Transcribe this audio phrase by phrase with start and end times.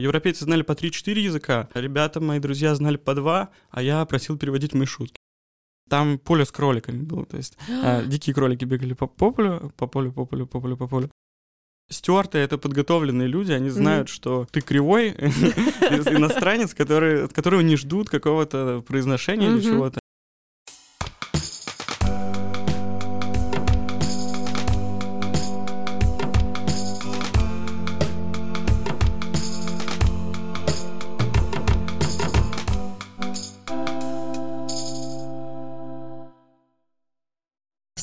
[0.00, 4.72] Европейцы знали по 3-4 языка, ребята, мои друзья, знали по 2, а я просил переводить
[4.72, 5.16] мои шутки.
[5.90, 9.86] Там поле с кроликами было, то есть э, дикие кролики бегали по, по полю, по
[9.86, 11.10] полю, по полю, по полю, по полю.
[11.90, 14.12] Стюарты— это подготовленные люди, они знают, mm-hmm.
[14.12, 19.58] что ты кривой иностранец, который, от которого не ждут какого-то произношения mm-hmm.
[19.58, 19.99] или чего-то.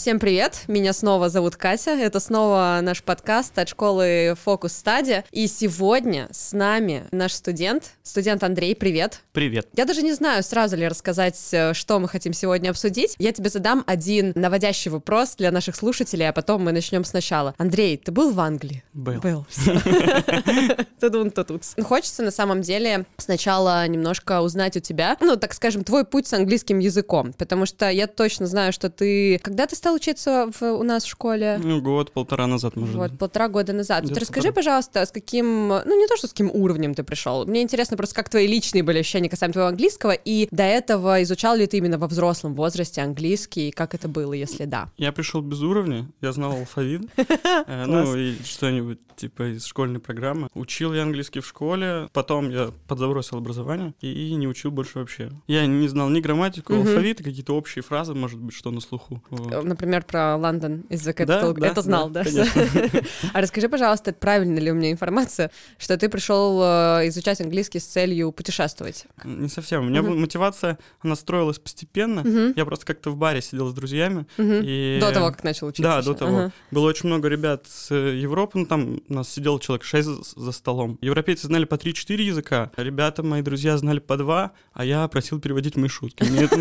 [0.07, 0.63] Всем привет!
[0.69, 1.91] Меня снова зовут Катя.
[1.91, 5.25] Это снова наш подкаст от школы Фокус Стадия.
[5.33, 8.73] И сегодня с нами наш студент, студент Андрей.
[8.73, 9.23] Привет!
[9.33, 9.67] Привет!
[9.75, 13.15] Я даже не знаю, сразу ли рассказать, э, что мы хотим сегодня обсудить.
[13.19, 17.53] Я тебе задам один наводящий вопрос для наших слушателей, а потом мы начнем сначала.
[17.57, 18.85] Андрей, ты был в Англии?
[18.93, 19.19] Был.
[19.19, 19.45] Был.
[21.01, 21.63] Тудун тут.
[21.83, 26.33] Хочется на самом деле сначала немножко узнать у тебя, ну, так скажем, твой путь с
[26.33, 29.37] английским языком, потому что я точно знаю, что ты...
[29.39, 31.59] Когда ты стал учиться в, у нас в школе?
[31.63, 34.05] Ну, год-полтора назад, может Вот, полтора года назад.
[34.05, 37.45] Вот расскажи, пожалуйста, с каким, ну, не то, что с каким уровнем ты пришел.
[37.45, 41.55] Мне интересно просто, как твои личные были ощущения касаемо твоего английского, и до этого изучал
[41.55, 44.89] ли ты именно во взрослом возрасте английский, и как это было, если да?
[44.97, 50.47] Я пришел без уровня, я знал алфавит, э, ну, и что-нибудь типа из школьной программы.
[50.53, 55.31] Учил я английский в школе, потом я подзабросил образование и не учил больше вообще.
[55.47, 59.21] Я не знал ни грамматику, алфавита, какие-то общие фразы, может быть, что на слуху.
[59.29, 61.53] Например, например, про Лондон из The Capital.
[61.53, 62.23] Да, это да, знал, да?
[62.23, 62.45] да?
[63.33, 67.85] а расскажи, пожалуйста, правильно ли у меня информация, что ты пришел э, изучать английский с
[67.85, 69.05] целью путешествовать?
[69.23, 69.85] Не совсем.
[69.85, 70.15] У меня uh-huh.
[70.15, 72.19] мотивация, она строилась постепенно.
[72.19, 72.53] Uh-huh.
[72.55, 74.25] Я просто как-то в баре сидел с друзьями.
[74.37, 74.61] Uh-huh.
[74.63, 74.99] И...
[74.99, 75.83] До того, как начал учиться?
[75.83, 76.07] Да, еще.
[76.07, 76.37] до того.
[76.39, 76.51] Uh-huh.
[76.71, 80.97] Было очень много ребят с Европы, ну там у нас сидел человек 6 за столом.
[81.01, 85.77] Европейцы знали по 3-4 языка, ребята, мои друзья, знали по 2, а я просил переводить
[85.77, 86.23] мои шутки.
[86.23, 86.57] Мне, это,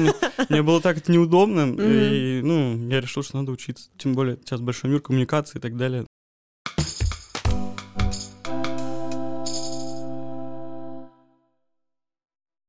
[0.48, 3.90] мне было так это неудобно, и, ну, я решил решил, что надо учиться.
[3.98, 6.06] Тем более сейчас большой мир коммуникации и так далее.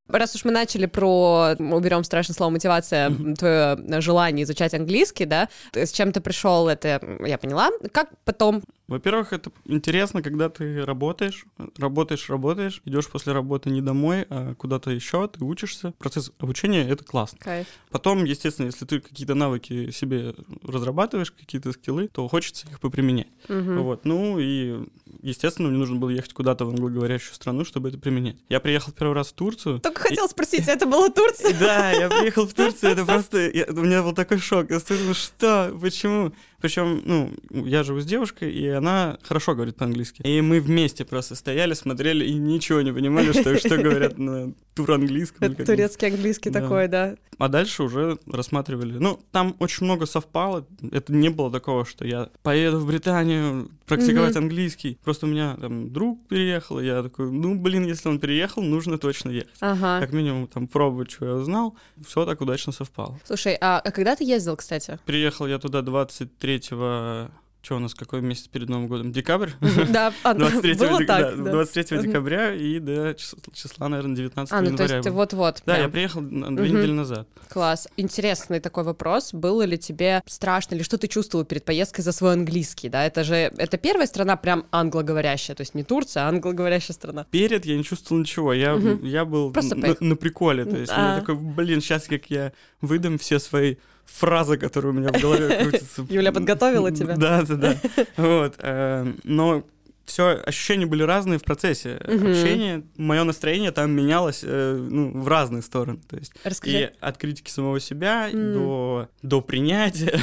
[0.09, 5.91] Раз уж мы начали про, уберем страшное слово мотивация, твое желание изучать английский, да, с
[5.91, 7.69] чем ты пришел, это я поняла.
[7.91, 11.45] Как потом во-первых, это интересно, когда ты работаешь,
[11.77, 15.93] работаешь, работаешь, идешь после работы не домой, а куда-то еще, ты учишься.
[15.97, 17.37] Процесс обучения— это классно.
[17.39, 17.67] Кайф.
[17.89, 23.27] Потом, естественно, если ты какие-то навыки себе разрабатываешь, какие-то скиллы, то хочется их поприменять.
[23.49, 23.81] Угу.
[23.81, 24.05] Вот.
[24.05, 24.85] Ну и,
[25.21, 28.37] естественно, мне нужно было ехать куда-то в англоговорящую страну, чтобы это применять.
[28.47, 29.81] Я приехал первый раз в Турцию.
[29.81, 30.29] Только хотел и...
[30.31, 31.53] спросить, это была Турция?
[31.59, 33.51] Да, я приехал в Турцию, это просто...
[33.69, 34.69] У меня был такой шок.
[34.69, 35.77] Я что?
[35.81, 36.31] Почему?
[36.59, 40.23] Причем, ну, я живу с девушкой, и она хорошо говорит по-английски.
[40.23, 45.53] И мы вместе просто стояли, смотрели и ничего не понимали, что, что говорят на тур-английском.
[45.56, 47.16] Турецкий английский такой, да.
[47.38, 48.97] А дальше уже рассматривали.
[48.97, 50.66] Ну, там очень много совпало.
[50.91, 54.97] Это не было такого, что я поеду в Британию практиковать английский.
[55.03, 58.97] Просто у меня там друг переехал, и я такой, ну, блин, если он переехал, нужно
[58.97, 59.53] точно ехать.
[59.59, 60.00] Ага.
[60.00, 61.75] Как минимум там пробовать, что я узнал.
[62.06, 63.19] Все так удачно совпало.
[63.25, 65.00] Слушай, а, а когда ты ездил, кстати?
[65.06, 67.38] Приехал я туда 23 23
[67.68, 69.12] что у нас, какой месяц перед Новым годом?
[69.12, 69.50] Декабрь?
[69.90, 71.08] Да, 23, было дек...
[71.08, 74.88] так, да, 23 декабря и до числа, наверное, 19 а, ну, января.
[74.88, 75.63] то есть вот-вот.
[75.66, 77.28] Да, я приехал две недели назад.
[77.50, 77.90] Класс.
[77.97, 79.34] Интересный такой вопрос.
[79.34, 83.06] Было ли тебе страшно, или что ты чувствовал перед поездкой за свой английский, да?
[83.06, 87.25] Это же, это первая страна прям англоговорящая, то есть не Турция, а англоговорящая страна.
[87.31, 91.16] Перед я не чувствовал ничего, я, я был на, на приколе, то есть а.
[91.16, 93.75] я такой, блин, сейчас как я выдам все свои
[94.07, 96.06] фраза, которая у меня в голове крутится.
[96.09, 97.16] Юля подготовила тебя.
[97.16, 97.75] Да, да, да.
[98.18, 98.56] Вот.
[98.59, 99.63] Э, но
[100.07, 102.29] все ощущения были разные в процессе угу.
[102.29, 102.84] общения.
[102.95, 106.00] Мое настроение там менялось э, ну, в разные стороны.
[106.09, 106.78] То есть Расскажи.
[106.78, 108.53] и от критики самого себя mm.
[108.53, 110.19] до, до принятия.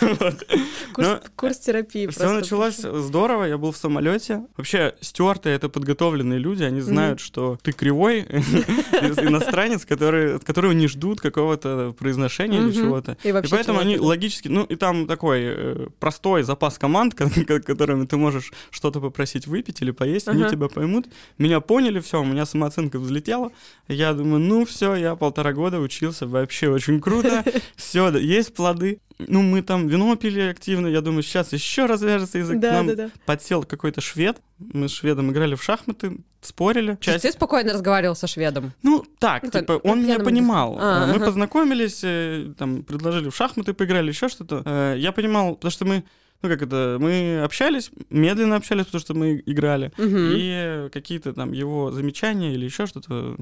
[0.96, 2.08] Ну, курс терапии.
[2.08, 3.44] Все началось здорово.
[3.44, 4.42] Я был в самолете.
[4.56, 6.64] Вообще, стюарты это подготовленные люди.
[6.64, 13.16] Они знают, что ты кривой иностранец, от которого не ждут какого-то произношения или чего-то.
[13.22, 14.48] И поэтому они логически.
[14.48, 19.80] Ну, и там такой э, простой запас команд, которыми ты можешь что-то что-то попросить выпить
[19.82, 20.38] или поесть, ага.
[20.38, 21.06] они тебя поймут.
[21.38, 23.50] Меня поняли, все, у меня самооценка взлетела.
[23.88, 27.44] Я думаю, ну все, я полтора года учился, вообще очень круто.
[27.76, 29.00] Все, есть плоды.
[29.18, 32.60] Ну, мы там вино пили активно, я думаю, сейчас еще развяжется язык.
[32.60, 33.10] Да, Нам да, да.
[33.26, 36.96] подсел какой-то швед, мы с шведом играли в шахматы, спорили.
[37.00, 37.22] Часть...
[37.22, 38.72] Ты спокойно разговаривал со шведом?
[38.82, 40.76] Ну, так, ну, типа, он меня понимал.
[40.78, 41.26] А, мы ага.
[41.26, 44.62] познакомились, э, там, предложили в шахматы поиграли, еще что-то.
[44.64, 46.04] Э, я понимал, потому что мы
[46.42, 51.90] ну как это, мы общались, медленно общались, потому что мы играли, и какие-то там его
[51.90, 53.36] замечания или еще что-то,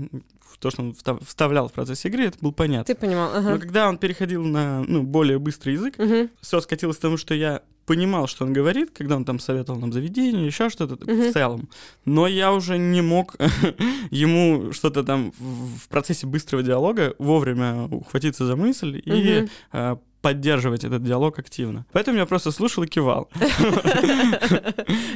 [0.59, 0.95] то, что он
[1.25, 2.95] вставлял в процесс игры, это было понятно.
[2.95, 3.51] Ты понимал, ага.
[3.51, 6.31] Но когда он переходил на ну, более быстрый язык, угу.
[6.41, 9.93] все скатилось к тому, что я понимал, что он говорит, когда он там советовал нам
[9.93, 11.31] заведение, еще что-то uh-huh.
[11.31, 11.69] в целом.
[12.05, 13.37] Но я уже не мог
[14.11, 19.45] ему что-то там в процессе быстрого диалога вовремя ухватиться за мысль uh-huh.
[19.73, 21.87] и поддерживать этот диалог активно.
[21.93, 23.29] Поэтому я просто слушал и кивал.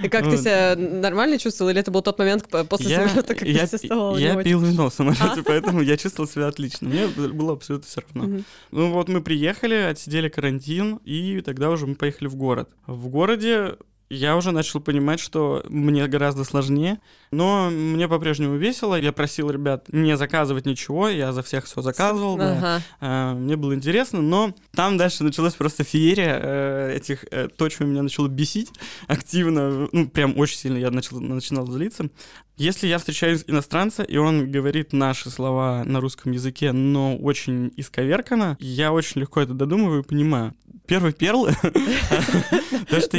[0.04, 3.66] И как ты себя нормально чувствовал, или это был тот момент после самолета, как ты
[3.66, 4.16] вставал?
[4.16, 6.88] Я пил вино в самолете, поэтому я чувствовал себя отлично.
[6.88, 8.44] Мне было абсолютно все равно.
[8.70, 12.70] Ну вот мы приехали, отсидели карантин, и тогда уже мы поехали в город.
[12.86, 13.74] В городе
[14.10, 16.98] я уже начал понимать, что мне гораздо сложнее,
[17.30, 18.96] но мне по-прежнему весело.
[18.96, 22.34] Я просил ребят не заказывать ничего, я за всех все заказывал.
[22.34, 22.60] Ага.
[22.60, 22.82] Да.
[23.00, 27.84] А, мне было интересно, но там дальше началась просто феерия э, этих, э, то, что
[27.84, 28.72] меня начало бесить
[29.06, 32.10] активно, ну, прям очень сильно я начал, начинал злиться.
[32.56, 38.58] Если я встречаю иностранца, и он говорит наши слова на русском языке, но очень исковеркано,
[38.60, 40.54] я очень легко это додумываю и понимаю.
[40.90, 41.46] Первый перл,
[42.88, 43.16] то, что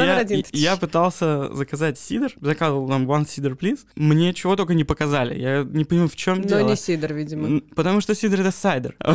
[0.51, 5.63] я пытался заказать сидр, заказывал нам one cider, please, мне чего только не показали, я
[5.63, 6.59] не понимаю, в чем дело.
[6.59, 7.61] Но не сидр, видимо.
[7.73, 8.97] Потому что сидр— это сайдер.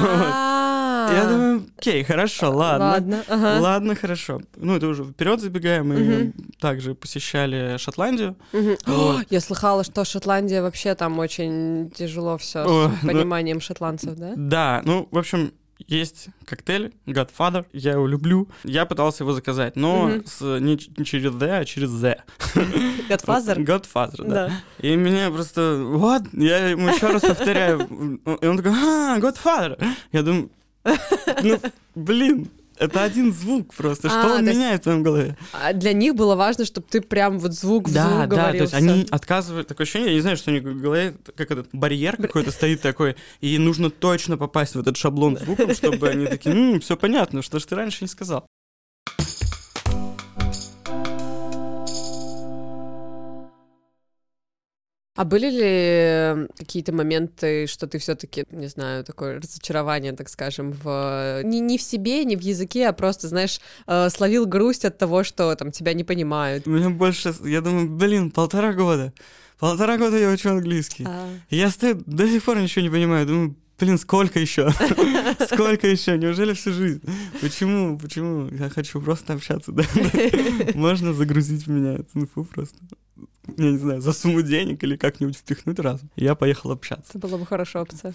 [1.06, 2.86] Я думаю, окей, хорошо, ладно.
[2.86, 3.60] Ладно, ага.
[3.60, 4.40] ладно, хорошо.
[4.56, 5.88] Ну, это уже вперед забегаем.
[5.88, 6.32] Мы угу.
[6.58, 8.36] также посещали Шотландию.
[8.52, 8.76] Угу.
[8.86, 9.20] Вот.
[9.20, 14.32] О, я слыхала, что Шотландия вообще там очень тяжело все с ну пониманием шотландцев, да?
[14.36, 18.48] Да, ну, в общем, есть коктейль Godfather, я его люблю.
[18.64, 20.26] Я пытался его заказать, но mm-hmm.
[20.26, 22.22] с, не, не через The, а через Z.
[23.08, 23.56] Godfather?
[23.58, 24.48] Godfather, да.
[24.48, 24.52] да.
[24.80, 28.20] И меня просто, вот, я ему еще раз повторяю.
[28.40, 29.82] И он такой, а, Godfather.
[30.12, 30.50] Я думаю,
[31.42, 31.60] ну,
[31.94, 34.08] блин, это один звук просто.
[34.08, 35.36] Что а, он меняет в твоем голове?
[35.52, 38.52] А для них было важно, чтобы ты прям вот звук в да, звук да, говорил.
[38.52, 39.68] Да, то есть они отказывают.
[39.68, 42.80] Такое ощущение, я не знаю, что у них в голове, как этот барьер какой-то стоит
[42.80, 47.58] такой, и нужно точно попасть в этот шаблон звуков, чтобы они такие, все понятно, что
[47.58, 48.46] ж ты раньше не сказал.
[55.16, 61.40] А были ли какие-то моменты, что ты все-таки, не знаю, такое разочарование, так скажем, в
[61.42, 65.24] не, не в себе, не в языке, а просто, знаешь, э, словил грусть от того,
[65.24, 66.66] что там тебя не понимают?
[66.66, 69.12] У меня больше, я думаю, блин, полтора года.
[69.58, 71.04] Полтора года я учу английский.
[71.08, 71.28] А.
[71.48, 73.26] Я стою, до сих пор ничего не понимаю.
[73.26, 74.70] Думаю, блин, сколько еще?
[75.50, 76.18] Сколько еще?
[76.18, 77.02] Неужели всю жизнь?
[77.40, 77.98] Почему?
[77.98, 78.48] Почему?
[78.48, 79.72] Я хочу просто общаться?
[80.74, 82.76] Можно загрузить в меня эту инфу просто
[83.56, 86.00] я не знаю, за сумму денег или как-нибудь впихнуть раз.
[86.16, 87.10] Я поехал общаться.
[87.10, 88.14] Это была бы хорошая опция.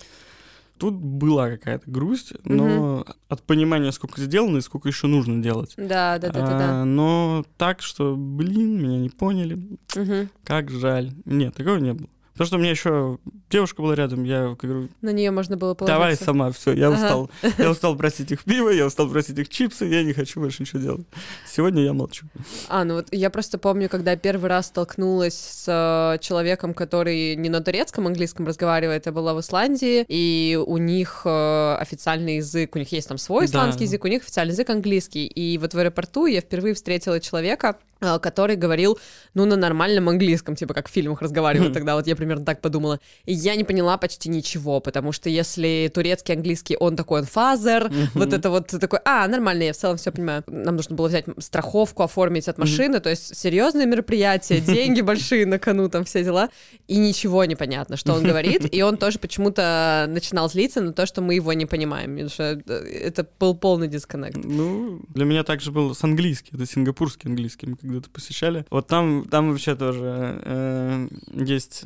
[0.77, 3.05] Тут была какая-то грусть, но угу.
[3.29, 5.73] от понимания, сколько сделано и сколько еще нужно делать.
[5.77, 6.81] Да, да, да, да, да.
[6.81, 9.77] А, но так, что, блин, меня не поняли.
[9.95, 10.29] Угу.
[10.43, 11.11] Как жаль.
[11.25, 12.09] Нет, такого не было.
[12.33, 13.19] Потому что у меня еще
[13.49, 14.89] девушка была рядом, я говорю...
[15.01, 15.99] На нее можно было положиться.
[15.99, 16.95] Давай сама, все, я ага.
[16.95, 17.31] устал.
[17.57, 20.79] Я устал просить их пиво, я устал просить их чипсы, я не хочу больше ничего
[20.79, 21.05] делать.
[21.47, 22.25] Сегодня я молчу.
[22.69, 27.49] А, ну вот я просто помню, когда первый раз столкнулась с э, человеком, который не
[27.49, 32.79] на турецком английском разговаривает, я была в Исландии, и у них э, официальный язык, у
[32.79, 33.85] них есть там свой исландский да.
[33.85, 35.27] язык, у них официальный язык английский.
[35.27, 38.97] И вот в аэропорту я впервые встретила человека, э, который говорил,
[39.33, 42.99] ну, на нормальном английском, типа, как в фильмах разговаривают тогда, вот я примерно так подумала.
[43.25, 47.87] И я не поняла почти ничего, потому что если турецкий, английский, он такой, он фазер,
[47.87, 48.07] mm-hmm.
[48.13, 50.43] вот это вот такой, а, нормально, я в целом все понимаю.
[50.45, 53.01] Нам нужно было взять страховку, оформить от машины, mm-hmm.
[53.01, 56.49] то есть серьезные мероприятия, деньги большие на кону, там все дела,
[56.87, 61.07] и ничего не понятно, что он говорит, и он тоже почему-то начинал злиться на то,
[61.07, 64.37] что мы его не понимаем, потому что это был полный дисконнект.
[64.43, 68.65] Ну, для меня также был с английским, это сингапурский английский, мы когда-то посещали.
[68.69, 71.85] Вот там, там вообще тоже э, есть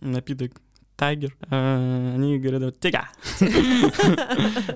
[0.00, 0.60] напиток
[1.02, 1.34] Тайгер.
[1.50, 3.08] А, они говорят, тига.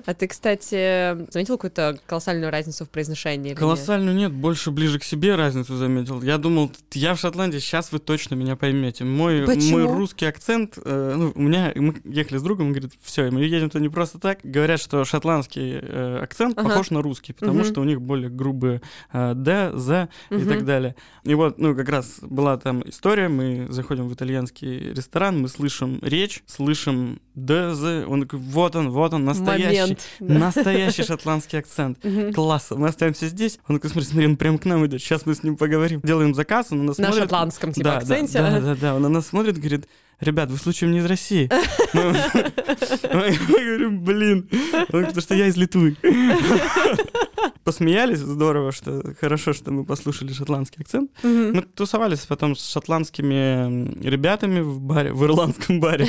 [0.05, 3.53] А ты, кстати, заметил какую-то колоссальную разницу в произношении?
[3.53, 4.33] Колоссальную нет?
[4.33, 6.21] больше ближе к себе разницу заметил.
[6.21, 9.05] Я думал, я в Шотландии, сейчас вы точно меня поймете.
[9.05, 13.31] Мой, мой русский акцент, э, ну, у меня, мы ехали с другом, он говорит, все,
[13.31, 14.39] мы едем туда не просто так.
[14.43, 18.81] Говорят, что шотландский э, акцент похож на русский, потому что у них более грубые
[19.13, 20.95] э, «д», «з» и так далее.
[21.23, 25.99] И вот, ну, как раз была там история, мы заходим в итальянский ресторан, мы слышим
[26.01, 30.33] речь, слышим ДЗ, он такой, вот он, вот он, настоящий, Момент, да.
[30.33, 31.99] настоящий шотландский акцент.
[32.35, 33.59] Класс, мы остаемся здесь.
[33.67, 36.01] Он такой, смотри, смотри, он прям к нам идет, сейчас мы с ним поговорим.
[36.03, 37.23] Делаем заказ, он на нас на смотрит.
[37.23, 38.39] Шотландском типа да, акценте.
[38.39, 39.87] Да, да, да, да, он на нас смотрит, говорит,
[40.19, 41.49] ребят, вы случаем не из России?
[41.93, 44.49] Мы говорим, блин,
[44.87, 45.95] потому что я из Литвы.
[47.67, 51.11] посмеялись, здорово, что хорошо, что мы послушали шотландский акцент.
[51.21, 56.07] Мы тусовались потом с шотландскими ребятами в баре, в ирландском баре.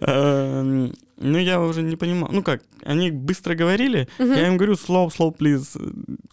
[0.00, 2.30] Эм, ну, я уже не понимал.
[2.32, 5.78] Ну как, они быстро говорили, я им говорю slow, slow, please,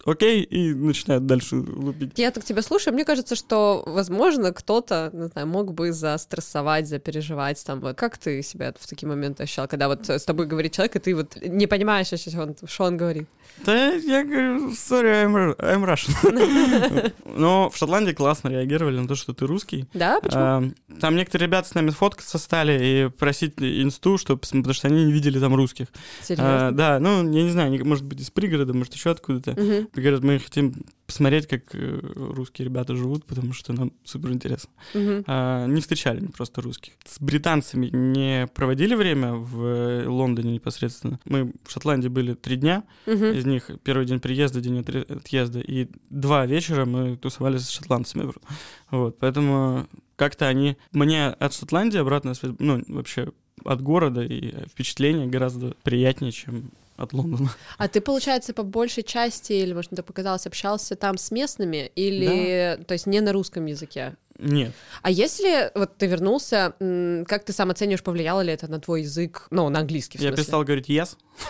[0.06, 2.12] окей, и начинают дальше лупить.
[2.16, 7.62] Я так тебя слушаю, мне кажется, что, возможно, кто-то, не знаю, мог бы застрессовать, запереживать
[7.66, 7.80] там.
[7.80, 7.96] Вот.
[7.96, 11.14] Как ты себя в такие моменты ощущал, когда вот с тобой говорит человек, и ты
[11.14, 13.28] вот не понимаешь, что он, что он говорит?
[13.66, 17.12] Да, я говорю, sorry, I'm, I'm Russian.
[17.36, 19.86] Но в Шотландии классно реагировали на то, что ты русский.
[19.94, 20.20] Да?
[20.20, 20.40] Почему?
[20.42, 20.64] А,
[21.00, 25.12] там некоторые ребята с нами фоткаться стали и просить инсту, чтобы, потому что они не
[25.12, 25.86] видели там русских.
[26.22, 26.68] Серьезно?
[26.68, 29.54] А, да, ну, я не знаю, может быть, из пригорода, может, еще откуда-то.
[29.94, 30.74] Говорят, мы хотим
[31.08, 34.68] посмотреть, как э, русские ребята живут, потому что нам супер интересно.
[34.94, 35.24] Угу.
[35.26, 36.92] А, не встречали просто русских.
[37.06, 41.18] С британцами не проводили время в Лондоне непосредственно.
[41.24, 43.24] Мы в Шотландии были три дня, угу.
[43.24, 48.30] из них первый день приезда, день отъезда, и два вечера мы тусовались с шотландцами.
[48.90, 49.86] Вот, поэтому
[50.16, 50.76] как-то они...
[50.92, 53.32] Мне от Шотландии обратно, ну, вообще
[53.64, 57.50] от города и впечатление гораздо приятнее, чем от Лондона.
[57.78, 62.76] А ты, получается, по большей части, или, может, это показалось, общался там с местными, или,
[62.76, 62.84] да.
[62.84, 64.16] то есть, не на русском языке?
[64.38, 64.72] Нет.
[65.02, 66.74] А если вот ты вернулся,
[67.26, 70.62] как ты сам оцениваешь, повлияло ли это на твой язык, ну, на английский, Я перестал
[70.62, 71.16] говорить yes.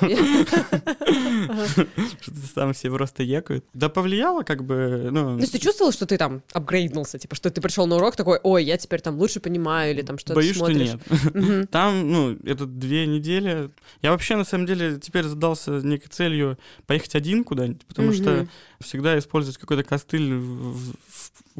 [2.20, 3.64] Что-то там все просто екают.
[3.72, 5.36] Да повлияло как бы, ну...
[5.36, 8.38] То есть ты чувствовал, что ты там апгрейднулся, типа, что ты пришел на урок такой,
[8.42, 11.00] ой, я теперь там лучше понимаю, или там что-то Боюсь, что нет.
[11.70, 13.70] Там, ну, это две недели.
[14.02, 18.46] Я вообще, на самом деле, теперь задался некой целью поехать один куда-нибудь, потому что
[18.80, 20.94] всегда использовать какой-то костыль в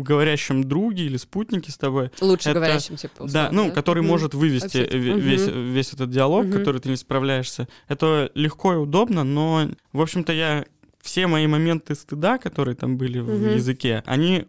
[0.02, 2.10] говорящем друге или спутнике с тобой.
[2.20, 3.24] Лучше это, говорящем, типа.
[3.24, 3.70] Условно, да, ну, да?
[3.74, 4.08] который угу.
[4.08, 5.18] может вывести угу.
[5.18, 6.58] весь, весь этот диалог, угу.
[6.58, 7.68] который ты не справляешься.
[7.88, 10.64] Это легко и удобно, но, в общем-то, я
[11.02, 13.32] все мои моменты стыда, которые там были угу.
[13.32, 14.46] в языке, они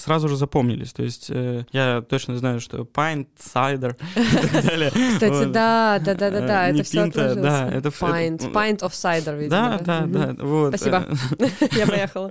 [0.00, 0.92] сразу же запомнились.
[0.92, 4.90] То есть э, я точно знаю, что pint, cider и так далее.
[4.90, 9.80] Кстати, да, да, да, да, да, это все Да, это pint, pint of cider, видимо.
[9.84, 10.68] Да, да, да, вот.
[10.76, 11.06] Спасибо,
[11.72, 12.30] я поехала.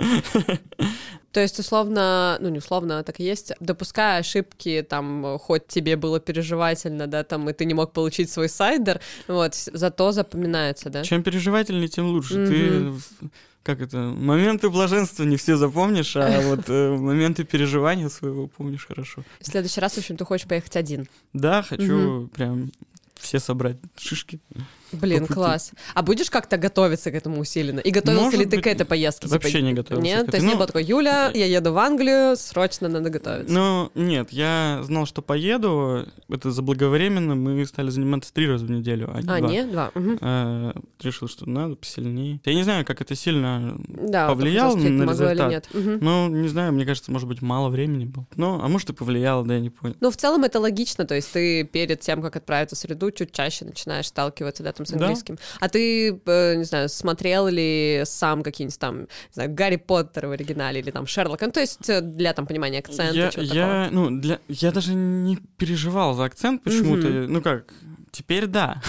[1.32, 5.96] То есть, условно, ну, не условно, а так и есть, допуская ошибки, там, хоть тебе
[5.96, 11.04] было переживательно, да, там, и ты не мог получить свой сайдер, вот, зато запоминается, да?
[11.04, 12.36] Чем переживательнее, тем лучше.
[12.36, 13.02] Mm-hmm.
[13.22, 13.30] Ты
[13.64, 19.24] как это, моменты блаженства не все запомнишь, а вот э, моменты переживания своего помнишь хорошо.
[19.40, 21.08] В следующий раз, в общем, ты хочешь поехать один?
[21.34, 22.28] Да, хочу угу.
[22.28, 22.72] прям
[23.16, 24.40] все собрать шишки.
[24.92, 25.72] Блин, класс.
[25.94, 27.80] А будешь как-то готовиться к этому усиленно?
[27.80, 29.28] И готовился Может ли ты быть, к этой поездке?
[29.28, 30.04] Вообще типа, не готовился.
[30.04, 30.26] Нет?
[30.28, 33.54] То есть ну, не было такой, Юля, я еду в Англию, срочно надо готовиться.
[33.54, 36.06] Ну, нет, я знал, что поеду.
[36.30, 37.36] Это заблаговременно.
[37.36, 39.50] Мы стали заниматься три раза в неделю, а не а, два.
[39.50, 39.72] нет?
[39.72, 39.92] Два.
[39.96, 40.18] Угу.
[40.22, 42.40] А, решил, что надо посильнее.
[42.46, 45.38] Я не знаю, как это сильно да, повлияло на результат.
[45.38, 45.70] Или нет.
[45.74, 46.04] Угу.
[46.04, 48.26] Ну, не знаю, мне кажется, может быть, мало времени было.
[48.36, 49.96] Ну, а может и повлияло, да, я не понял.
[50.00, 51.06] Ну, в целом это логично.
[51.06, 54.86] То есть ты перед тем, как отправиться в среду, чуть чаще начинаешь сталкиваться, да, там
[54.86, 55.36] с английским.
[55.36, 55.42] Да.
[55.60, 60.32] А ты, э, не знаю, смотрел ли сам какие-нибудь там, не знаю, Гарри Поттер в
[60.32, 61.42] оригинале или там Шерлок?
[61.42, 63.88] Ну, то есть э, для там понимания акцента, я, я, такого.
[63.92, 67.08] ну, для, я даже не переживал за акцент почему-то.
[67.08, 67.28] Mm-hmm.
[67.28, 67.74] Ну как,
[68.12, 68.82] Теперь да.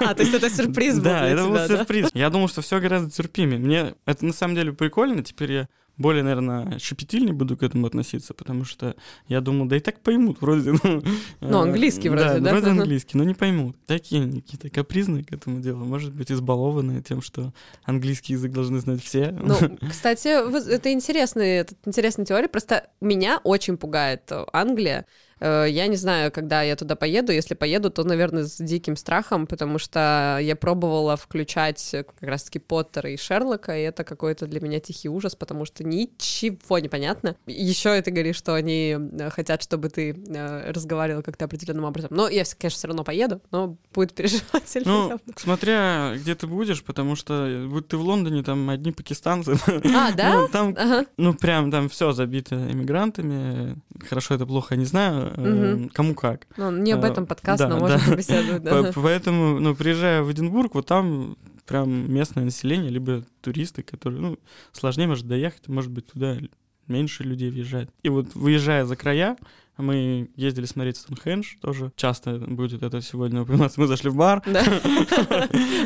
[0.00, 2.10] А, то есть это сюрприз был Да, это был сюрприз.
[2.14, 3.58] Я думал, что все гораздо терпимее.
[3.58, 5.22] Мне это на самом деле прикольно.
[5.22, 8.94] Теперь я более, наверное, щепетильнее буду к этому относиться, потому что
[9.26, 10.72] я думал, да и так поймут вроде.
[10.82, 11.02] Ну,
[11.40, 12.38] ну английский вроде, да?
[12.38, 13.76] Да, вроде английский, но не поймут.
[13.86, 17.52] Такие они какие-то капризные к этому делу, может быть, избалованные тем, что
[17.82, 19.32] английский язык должны знать все.
[19.32, 19.56] Ну,
[19.90, 20.28] кстати,
[20.72, 25.04] это интересная, это интересная теория, просто меня очень пугает Англия, Э,
[25.40, 27.32] я не знаю, когда я туда поеду.
[27.32, 33.10] Если поеду, то, наверное, с диким страхом, потому что я пробовала включать как раз-таки Поттера
[33.10, 37.36] и Шерлока, и это какой-то для меня тихий ужас, потому что ничего не понятно.
[37.46, 42.10] Еще это говоришь, что они э, хотят, чтобы ты э, разговаривал как-то определенным образом.
[42.12, 44.86] Но я, конечно, все равно поеду, но будет переживательно.
[44.86, 49.56] Ну, смотря где ты будешь, потому что будь ты в Лондоне, там одни пакистанцы.
[49.66, 50.28] А, да?
[50.38, 51.06] Ну, там, ага.
[51.16, 53.76] ну, прям там все забито иммигрантами.
[54.08, 55.90] Хорошо это плохо, не знаю угу.
[55.92, 56.46] кому как.
[56.56, 58.10] Ну, не об этом подкаст, да, но можно да.
[58.10, 58.62] побеседовать.
[58.62, 58.92] Да.
[58.94, 64.38] Поэтому, ну, приезжая в Эдинбург, вот там прям местное население, либо туристы, которые, ну,
[64.72, 66.38] сложнее, может, доехать, может быть, туда
[66.86, 67.90] меньше людей въезжает.
[68.02, 69.36] И вот выезжая за края,
[69.78, 73.80] мы ездили смотреть Стоунхендж, тоже часто будет это сегодня упоминаться.
[73.80, 74.42] Мы зашли в бар.
[74.44, 74.64] Да.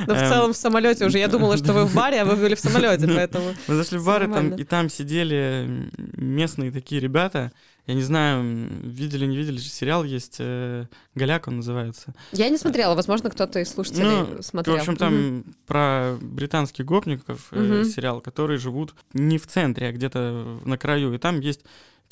[0.07, 1.19] Но в эм, целом в самолете уже.
[1.19, 3.55] Я думала, что вы в баре, а вы были в самолете, поэтому...
[3.69, 4.25] Мы зашли в бар,
[4.57, 7.53] и там сидели местные такие ребята.
[7.87, 10.87] Я не знаю, видели, не видели, сериал есть, э,
[11.17, 12.15] «Голяк» он называется.
[12.31, 14.77] Я не смотрела, возможно, кто-то из слушателей ну, смотрел.
[14.77, 15.45] В общем, там угу.
[15.67, 17.85] про британских гопников э, угу.
[17.85, 21.13] сериал, которые живут не в центре, а где-то на краю.
[21.13, 21.63] И там есть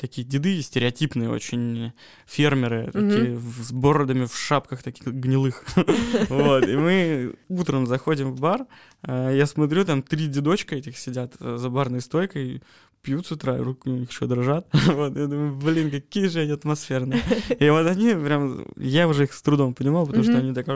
[0.01, 1.93] такие деды стереотипные очень
[2.25, 3.09] фермеры, mm-hmm.
[3.09, 5.63] такие с бородами в шапках таких гнилых.
[6.29, 8.65] вот, и мы утром заходим в бар,
[9.03, 12.63] а, я смотрю, там три дедочка этих сидят э, за барной стойкой,
[13.03, 14.67] пьют с утра, руки у них еще дрожат.
[14.73, 17.21] вот, я думаю, блин, какие же они атмосферные.
[17.59, 20.67] и вот они прям, я уже их с трудом понимал, потому что они так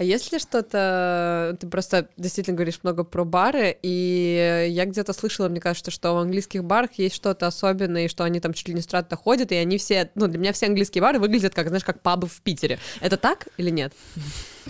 [0.00, 1.58] А если что-то...
[1.60, 6.16] Ты просто действительно говоришь много про бары, и я где-то слышала, мне кажется, что в
[6.16, 9.56] английских барах есть что-то особенное, и что они там чуть ли не стратно ходят, и
[9.56, 10.10] они все...
[10.14, 12.78] Ну, для меня все английские бары выглядят как, знаешь, как пабы в Питере.
[13.02, 13.92] Это так или нет?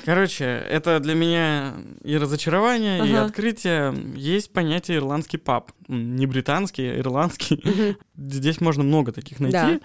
[0.05, 3.09] Короче, это для меня и разочарование, ага.
[3.09, 3.95] и открытие.
[4.17, 5.71] Есть понятие ирландский паб.
[5.87, 7.63] Не британский, а ирландский.
[7.65, 8.31] Угу.
[8.33, 9.53] Здесь можно много таких найти.
[9.53, 9.81] Да.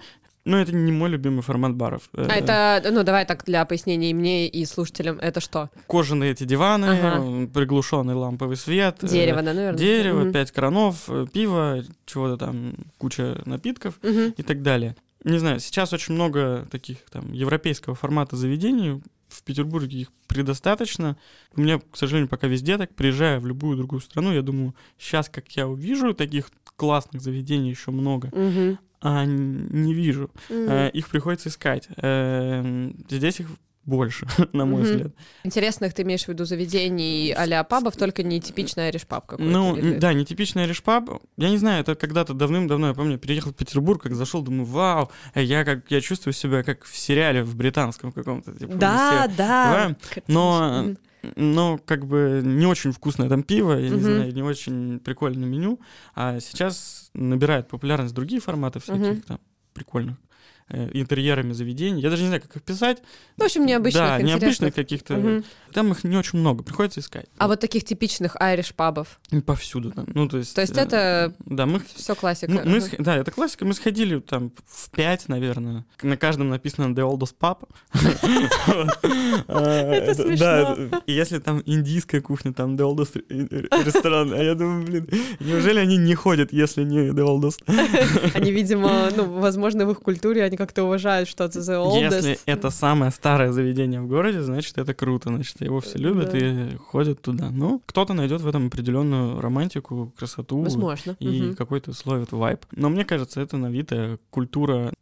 [0.46, 2.08] Ну, это не мой любимый формат баров.
[2.12, 5.70] А это, ну, давай так для пояснения и мне, и слушателям, это что?
[5.88, 7.48] Кожаные эти диваны, ага.
[7.52, 9.02] приглушенный ламповый свет.
[9.02, 9.78] Э, дерево, да, наверное.
[9.78, 10.32] Дерево, угу.
[10.32, 14.34] пять кранов, э, пиво, чего-то там, куча напитков угу.
[14.36, 14.94] и так далее.
[15.24, 21.16] Не знаю, сейчас очень много таких там европейского формата заведений, в Петербурге их предостаточно.
[21.56, 25.28] У меня, к сожалению, пока везде так, приезжая в любую другую страну, я думаю, сейчас,
[25.28, 30.30] как я увижу таких классных заведений еще много, угу а, не вижу.
[30.48, 30.90] Mm-hmm.
[30.92, 31.88] Их приходится искать.
[31.96, 33.48] Э, здесь их
[33.86, 34.84] больше, на мой mm-hmm.
[34.84, 35.12] взгляд.
[35.44, 39.50] Интересных ты имеешь в виду заведений а-ля пабов, только не типичный айриш-паб какой-то?
[39.50, 39.98] Ну, или...
[39.98, 41.22] да, не типичный айриш-паб.
[41.36, 45.10] Я не знаю, это когда-то давным-давно, я помню, переехал в Петербург, как зашел, думаю, вау,
[45.34, 48.52] я как я чувствую себя как в сериале в британском каком-то.
[48.52, 49.96] Типа, да, да.
[50.26, 50.96] Но mm-hmm
[51.36, 55.80] но как бы не очень вкусное там пиво, я не знаю, не очень прикольное меню.
[56.14, 59.40] А сейчас набирает популярность другие форматы всяких там
[59.72, 60.16] прикольных.
[60.68, 62.02] Э, интерьерами заведений.
[62.02, 63.00] Я даже не знаю, как их писать.
[63.36, 65.14] В общем, необычных, Да, необычных каких-то.
[65.14, 65.44] Угу.
[65.72, 67.26] Там их не очень много, приходится искать.
[67.38, 69.20] А вот таких типичных айриш пабов?
[69.44, 70.06] Повсюду там.
[70.12, 70.56] Ну, то есть...
[70.56, 72.50] То есть это да, мы, все классика?
[72.50, 73.64] Мы, мы, да, это классика.
[73.64, 75.84] Мы сходили там в пять, наверное.
[76.02, 77.68] На каждом написано The Oldest Pub.
[79.46, 80.36] Это смешно.
[80.36, 83.22] Да, если там индийская кухня, там The Oldest
[83.84, 84.32] ресторан.
[84.32, 87.62] А я думаю, блин, неужели они не ходят, если не The Oldest?
[88.34, 92.16] Они, видимо, ну, возможно, в их культуре они как-то уважают что-то за oldest.
[92.16, 96.38] Если это самое старое заведение в городе, значит, это круто, значит, его все любят да.
[96.38, 97.50] и ходят туда.
[97.50, 100.62] Ну, кто-то найдет в этом определенную романтику, красоту.
[100.62, 101.16] Возможно.
[101.18, 101.56] И угу.
[101.56, 102.64] какой-то словит вайб.
[102.72, 104.92] Но мне кажется, это навитая культура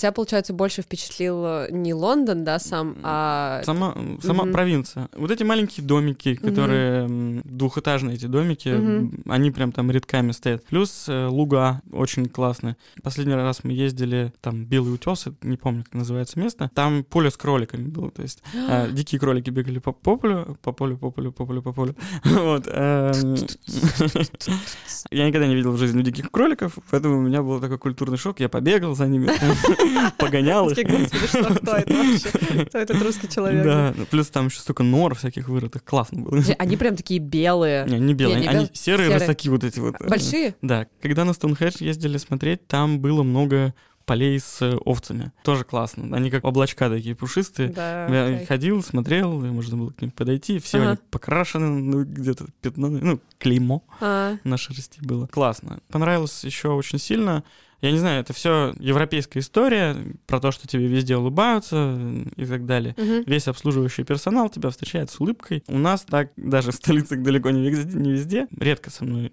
[0.00, 3.60] Тебя, получается, больше впечатлил э, не Лондон, да, сам, а...
[3.64, 4.52] Сама, сама mm-hmm.
[4.52, 5.08] провинция.
[5.14, 7.42] Вот эти маленькие домики, которые mm-hmm.
[7.44, 9.24] двухэтажные эти домики, mm-hmm.
[9.30, 10.64] они прям там редками стоят.
[10.64, 12.78] Плюс э, луга очень классные.
[13.02, 17.36] Последний раз мы ездили, там, Белый утес, не помню, как называется место, там поле с
[17.36, 21.30] кроликами было, то есть э, дикие кролики бегали по, по полю, по полю, по полю,
[21.30, 21.94] по полю, по полю.
[22.24, 22.66] вот.
[22.68, 23.34] Эм,
[25.10, 28.40] я никогда не видел в жизни диких кроликов, поэтому у меня был такой культурный шок,
[28.40, 29.28] я побегал за ними.
[30.18, 30.76] погонял их.
[30.86, 32.64] Господи, что, кто это вообще?
[32.66, 33.64] Кто этот русский человек?
[33.64, 36.42] Да, плюс там еще столько нор всяких вырытых, классно было.
[36.58, 37.86] Они прям такие белые.
[37.86, 39.94] Не, не белые, они серые рысаки вот эти вот.
[40.00, 40.54] Большие?
[40.62, 43.74] Да, когда на Стоунхедж ездили смотреть, там было много
[44.10, 45.30] полей с овцами.
[45.44, 46.16] Тоже классно.
[46.16, 47.68] Они как облачка такие пушистые.
[47.68, 48.46] Да, Я okay.
[48.46, 50.58] ходил, смотрел, можно было к ним подойти.
[50.58, 50.88] Все ага.
[50.88, 54.36] они покрашены, ну, где-то пятно, ну, клеймо а.
[54.42, 55.28] на шерсти было.
[55.28, 55.78] Классно.
[55.90, 57.44] Понравилось еще очень сильно.
[57.82, 59.96] Я не знаю, это все европейская история
[60.26, 61.96] про то, что тебе везде улыбаются
[62.34, 62.96] и так далее.
[62.98, 63.30] Угу.
[63.30, 65.62] Весь обслуживающий персонал тебя встречает с улыбкой.
[65.68, 68.48] У нас так даже в столицах далеко не везде, не везде.
[68.58, 69.30] Редко со мной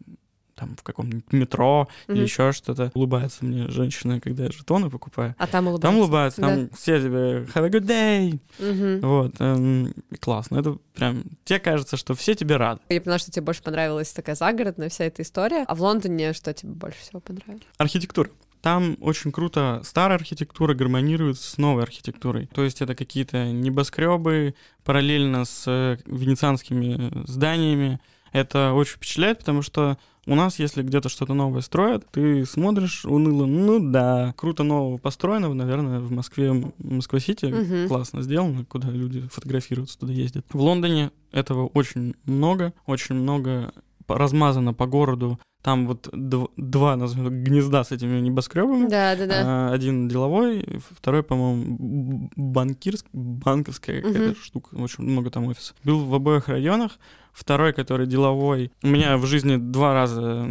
[0.58, 2.15] там в каком-нибудь метро mm-hmm.
[2.15, 2.91] или еще что-то.
[2.93, 5.36] Улыбается мне женщина, когда я жетоны покупаю.
[5.38, 5.88] А там улыбаются?
[5.88, 6.76] Там улыбаются, там да.
[6.76, 8.39] все тебе have a good day.
[8.60, 9.06] Mm-hmm.
[9.06, 10.60] Вот, эм, классно.
[10.60, 12.82] Это прям, тебе кажется, что все тебе рады.
[12.89, 15.63] Я поняла, что тебе больше понравилась такая загородная вся эта история.
[15.67, 17.63] А в Лондоне что тебе больше всего понравилось?
[17.78, 18.30] Архитектура.
[18.62, 22.48] Там очень круто старая архитектура гармонирует с новой архитектурой.
[22.48, 28.00] То есть это какие-то небоскребы параллельно с э, венецианскими зданиями.
[28.34, 33.46] Это очень впечатляет, потому что у нас, если где-то что-то новое строят, ты смотришь уныло,
[33.46, 37.88] ну да, круто нового построенного, наверное, в Москве, Москва-Сити угу.
[37.88, 40.46] классно сделано, куда люди фотографируются, туда ездят.
[40.52, 43.74] В Лондоне этого очень много, очень много
[44.08, 45.40] размазано по городу.
[45.63, 48.88] Там вот дв- два назовем, гнезда с этими небоскребами.
[48.88, 49.42] Да, да, да.
[49.44, 54.36] А, один деловой, второй, по-моему, банкирск, банковская какая-то Мгм.
[54.36, 54.76] штука.
[54.76, 55.76] Очень много там офисов.
[55.84, 57.00] Был в обоих районах.
[57.38, 58.71] Второй, который деловой.
[58.82, 60.43] У меня в жизни два раза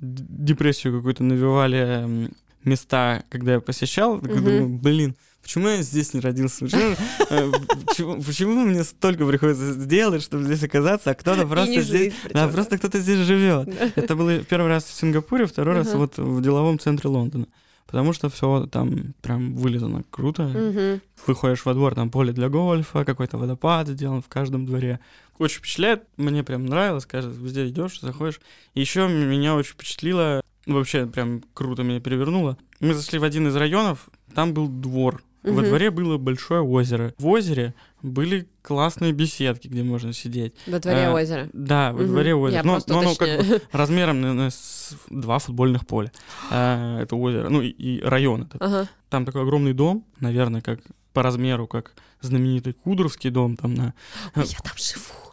[0.00, 2.30] депрессию какую-то навевали
[2.62, 4.18] места, когда я посещал.
[4.18, 4.36] Мгм.
[4.36, 6.64] думаю, блин, почему я здесь не родился?
[6.66, 6.94] Почему,
[7.28, 7.50] э,
[7.86, 12.12] почему, почему мне столько приходится сделать, чтобы здесь оказаться, а кто-то просто здесь...
[12.12, 13.66] жить Да, просто кто-то здесь живет.
[13.66, 13.90] Да.
[13.96, 15.98] Это было первый раз в Сингапуре, второй раз Ага.
[15.98, 17.46] вот в деловом центре Лондона.
[17.86, 20.44] Потому что все там прям вылизано круто.
[20.44, 21.00] Мгм.
[21.26, 25.00] Выходишь во двор, там поле для гольфа, какой-то водопад сделан в каждом дворе.
[25.38, 28.40] Очень впечатляет, мне прям нравилось, кажется, везде идешь, заходишь.
[28.74, 32.56] Еще меня очень впечатлило, вообще прям круто меня перевернуло.
[32.80, 35.22] Мы зашли в один из районов, там был двор.
[35.42, 35.64] Во Мгм.
[35.64, 37.14] дворе было большое озеро.
[37.18, 40.54] В озере были классные беседки, где можно сидеть.
[40.68, 41.48] Во дворе А, озера.
[41.52, 42.06] Да, во Мгм.
[42.08, 42.58] дворе озера.
[42.58, 46.12] Я Ну, просто ну, оно как бы размером, наверное, с два футбольных поля.
[46.50, 47.48] А, это озеро.
[47.48, 48.62] Ну, и, и район этот.
[48.62, 48.88] Ага.
[49.10, 50.78] Там такой огромный дом, наверное, как
[51.12, 53.94] по размеру, как знаменитый Кудровский дом там на...
[54.36, 55.31] Ой, Я там живу.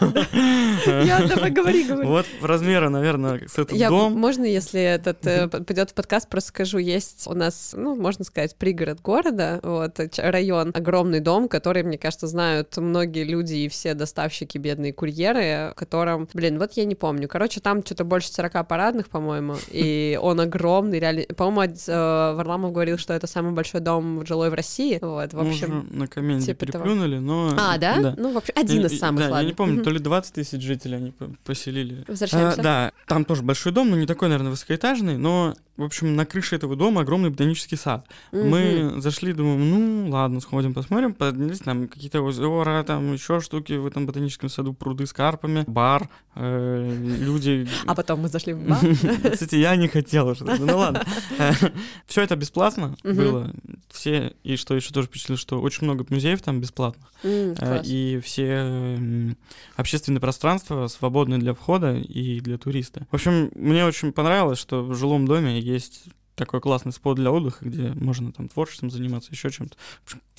[0.00, 2.06] Я, давай, говори, говори.
[2.06, 4.18] Вот размера, наверное, с этот дом.
[4.18, 8.56] можно, если этот э, пойдет в подкаст, просто скажу, есть у нас, ну, можно сказать,
[8.56, 14.58] пригород города, вот, район, огромный дом, который, мне кажется, знают многие люди и все доставщики,
[14.58, 19.56] бедные курьеры, которым, блин, вот я не помню, короче, там что-то больше 40 парадных, по-моему,
[19.68, 24.54] и он огромный, реально, по-моему, э, Варламов говорил, что это самый большой дом жилой в
[24.54, 25.88] России, вот, в общем...
[25.90, 27.54] на комменде типа переплюнули, но...
[27.58, 28.14] А, да?
[28.16, 29.54] Ну, вообще, один из самых, ладно.
[29.66, 32.04] Помню, то ли 20 тысяч жителей они по- поселили.
[32.08, 32.60] Возвращаемся.
[32.60, 36.26] А, да, там тоже большой дом, но не такой, наверное, высокоэтажный, но, в общем, на
[36.26, 38.06] крыше этого дома огромный ботанический сад.
[38.32, 38.48] Мгм.
[38.48, 41.14] Мы зашли, думаем, ну, ладно, сходим, посмотрим.
[41.14, 46.08] Поднялись, там какие-то озера, там еще штуки в этом ботаническом саду, пруды с карпами, бар,
[46.34, 47.68] э, люди...
[47.86, 48.78] А потом мы зашли в бар.
[49.32, 50.44] Кстати, я не хотел уже.
[50.44, 51.04] Ну ладно.
[52.06, 53.52] Все это бесплатно было.
[53.88, 57.10] Все, и что еще тоже впечатлило, что очень много музеев там бесплатных.
[57.22, 57.80] Э.
[57.84, 59.34] И все
[59.76, 63.06] общественные пространства свободны для входа и для туриста.
[63.10, 66.04] В общем, мне очень понравилось, что в жилом доме есть
[66.34, 69.76] такой классный спот для отдыха, где можно там творчеством заниматься, еще чем-то.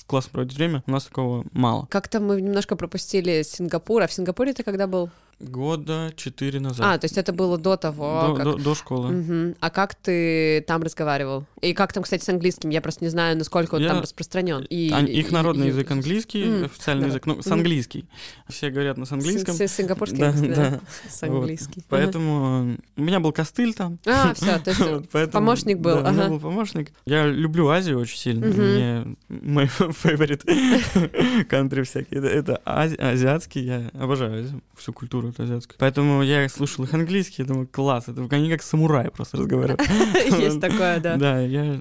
[0.06, 0.82] Классно проводить время.
[0.86, 1.86] У нас такого мало.
[1.86, 5.10] Как-то мы немножко пропустили Сингапур, а в Сингапуре ты когда был?
[5.42, 6.86] Года четыре назад.
[6.86, 8.44] А, то есть это было до того, до, как...
[8.44, 9.08] до- до школы.
[9.10, 9.54] Мгм.
[9.60, 11.44] А как ты там разговаривал?
[11.60, 12.70] И как там, кстати, с английским?
[12.70, 14.64] Я просто не знаю, насколько он Я- там распространен.
[14.70, 17.08] И, Ань- их народный и- язык английский, М, официальный да.
[17.08, 18.04] язык, ну, с английский.
[18.48, 19.54] Все говорят на с английском.
[19.54, 20.80] С- с- Сингапурский Да, язык, да.
[21.08, 21.30] С Вот.
[21.38, 21.82] английский.
[21.88, 23.98] Поэтому э, у меня был костыль там.
[24.06, 24.30] Ага.
[24.30, 26.30] А, все, то есть Вот, поэтому- помощник был, Да, у меня ага.
[26.34, 26.92] был помощник.
[27.06, 28.46] Я люблю Азию очень сильно.
[28.46, 30.44] Мне мой favorite
[31.50, 32.20] country всякие.
[32.20, 33.62] Это, это ази- азиатский.
[33.64, 35.76] Я обожаю всю культуру эту азиатскую.
[35.78, 38.08] Поэтому я слушал их английский, я думаю, класс.
[38.08, 39.82] Это они как самураи просто разговаривают.
[40.38, 41.16] есть такое, да.
[41.16, 41.80] Да, я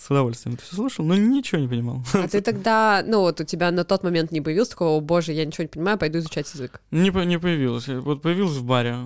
[0.00, 2.02] с удовольствием это все слушал, но ничего не понимал.
[2.14, 5.32] А ты тогда, ну вот у тебя на тот момент не появился такого, о боже,
[5.32, 6.80] я ничего не понимаю, пойду изучать язык.
[6.90, 7.88] Не, не появилось.
[7.88, 8.96] Вот появилось в баре,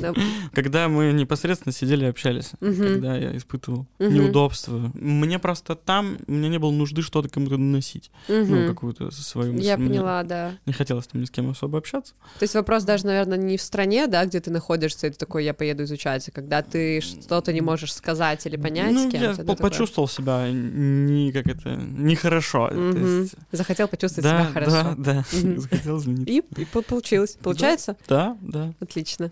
[0.00, 0.14] Да.
[0.52, 2.50] когда мы непосредственно сидели и общались.
[2.60, 4.14] Когда я испытывал Мгм.
[4.14, 4.90] неудобства.
[4.94, 8.10] Мне просто там, у меня не было нужды что-то кому-то наносить.
[8.28, 9.64] Ну, какую-то свою мысль.
[9.66, 10.52] Я Мне поняла, да.
[10.66, 12.14] Не хотелось там ни с кем особо общаться.
[12.38, 15.44] То есть вопрос даже, наверное, не в стране, да, где ты находишься, и ты такой,
[15.44, 19.26] я поеду изучать, а когда ты что-то не можешь сказать или понять ну, с кем-то.
[19.26, 22.70] я это почувствовал себя не как это, нехорошо.
[22.72, 23.22] Мгм.
[23.22, 24.94] есть, Захотел почувствовать да, себя хорошо.
[24.96, 26.28] да, да, захотел изменить.
[26.28, 27.36] И, и по- получилось.
[27.42, 27.96] Получается?
[28.08, 28.72] Да, да.
[28.80, 29.30] Отлично.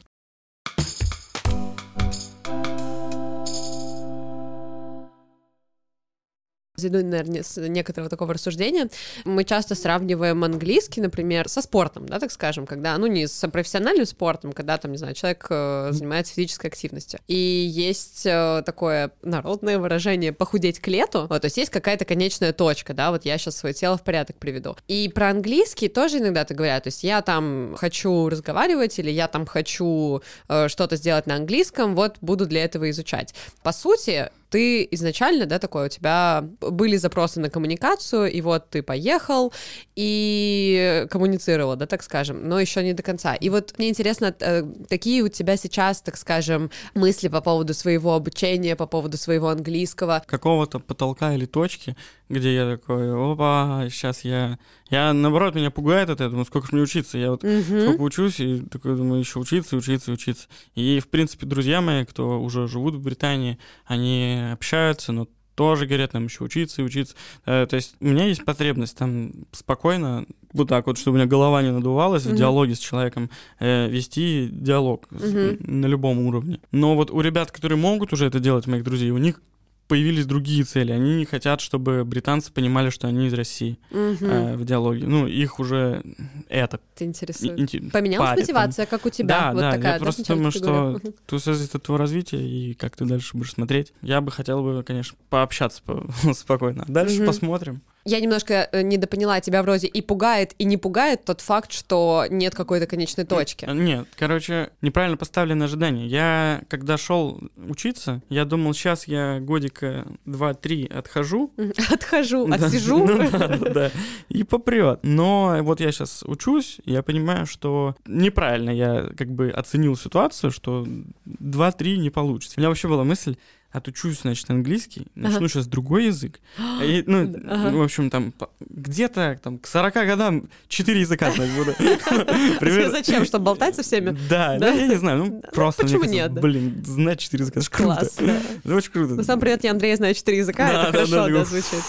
[6.85, 8.91] Зайду, наверное, некоторого такого рассуждения.
[9.25, 14.05] Мы часто сравниваем английский, например, со спортом, да, так скажем, когда, ну, не с профессиональным
[14.05, 17.21] спортом, когда, там, не знаю, человек э, занимается физической активностью.
[17.27, 22.53] И есть э, такое народное выражение «похудеть к лету», вот, то есть есть какая-то конечная
[22.53, 24.77] точка, да, вот я сейчас свое тело в порядок приведу.
[24.87, 29.27] И про английский тоже иногда это говорят, то есть я там хочу разговаривать или я
[29.29, 33.35] там хочу э, что-то сделать на английском, вот буду для этого изучать.
[33.63, 38.85] По сути, ты изначально, да, такой, у тебя были запросы на коммуникацию, и вот ты
[38.85, 39.53] поехал
[39.97, 43.35] и коммуницировал, да, так скажем, но еще не до конца.
[43.35, 48.15] И вот мне интересно, э, какие у тебя сейчас, так скажем, мысли по поводу своего
[48.15, 50.23] обучения, по поводу своего английского?
[50.25, 51.97] Какого-то потолка или точки,
[52.29, 54.61] где я такой, опа, сейчас я...
[54.95, 57.19] Я, наоборот, меня пугает это, я думаю, сколько ж мне учиться?
[57.19, 57.63] Я вот Мгм.
[57.63, 60.47] сколько учусь, и такой думаю, еще учиться, учиться, учиться.
[60.77, 65.27] И, в принципе, друзья мои, кто уже живут в Британии, они общаются, но
[65.57, 67.17] тоже говорят, нам еще учиться и учиться.
[67.45, 71.29] Э, то есть у меня есть потребность там спокойно, вот так вот, чтобы у меня
[71.29, 72.33] голова не надувалась, mm-hmm.
[72.33, 75.71] в диалоге с человеком, э, вести диалог mm-hmm.
[75.71, 76.61] на любом уровне.
[76.71, 79.41] Но вот у ребят, которые могут уже это делать, моих друзей, у них
[79.89, 80.93] появились другие цели.
[80.93, 84.25] Они не хотят, чтобы британцы понимали, что они из России угу.
[84.25, 85.07] э, в диалоге.
[85.07, 86.03] Ну, их уже
[86.49, 86.81] это...
[86.95, 87.75] Ты интересует.
[87.75, 88.99] Ин- Поменялась парит, мотивация, там.
[88.99, 89.29] как у тебя?
[89.29, 89.73] Да, вот да.
[89.73, 93.37] Такая, я да, просто думаю, что тут зависит от твоего развития и как ты дальше
[93.37, 93.93] будешь смотреть.
[94.03, 95.83] Я бы хотел бы, конечно, пообщаться
[96.35, 96.85] спокойно.
[96.89, 97.27] Дальше угу.
[97.27, 102.27] посмотрим я немножко э, недопоняла тебя вроде и пугает, и не пугает тот факт, что
[102.31, 103.67] нет какой-то конечной точки.
[103.71, 106.07] Нет, короче, неправильно поставлены ожидания.
[106.07, 111.53] Я, когда шел учиться, я думал, сейчас я годика 2-3 отхожу.
[111.91, 113.05] Отхожу, отсижу.
[113.15, 113.91] Ну да, да,
[114.29, 115.01] и попрет.
[115.03, 120.87] Но вот я сейчас учусь, я понимаю, что неправильно я как бы оценил ситуацию, что
[121.27, 122.55] 2-3 не получится.
[122.57, 123.37] У меня вообще была мысль,
[123.75, 125.49] отучусь, значит, английский, начну ага.
[125.49, 126.39] сейчас другой язык.
[126.83, 127.77] И, ну, ага.
[127.77, 131.75] в общем, там, где-то там, к 40 годам 4 языка знать буду.
[132.91, 133.25] Зачем?
[133.25, 134.17] Чтобы болтать со всеми?
[134.29, 136.33] Да, да, я не знаю, ну, просто Почему нет?
[136.33, 138.09] Блин, знать 4 языка, это круто.
[138.65, 139.15] Это очень круто.
[139.15, 141.83] Ну, сам привет, я Андрей, знаю 4 языка, это хорошо, да, звучит.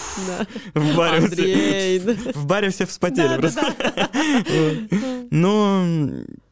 [0.74, 1.98] В баре Андрей.
[2.34, 3.74] В баре все вспотели просто.
[5.30, 5.84] Но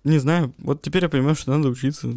[0.05, 2.09] не знаю, вот теперь я понимаю, что надо учиться